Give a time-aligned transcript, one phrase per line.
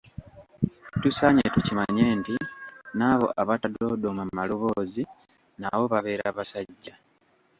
[1.01, 2.35] Tusaanye tukimanye nti
[2.97, 5.03] n'abo abatadoodooma maloboozi
[5.61, 6.93] nabo babeera basajja.